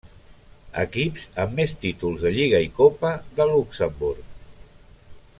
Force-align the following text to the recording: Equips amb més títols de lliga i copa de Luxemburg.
Equips 0.83 1.25
amb 1.43 1.53
més 1.59 1.75
títols 1.83 2.25
de 2.27 2.31
lliga 2.37 2.61
i 2.69 2.71
copa 2.79 3.11
de 3.41 3.47
Luxemburg. 3.51 4.33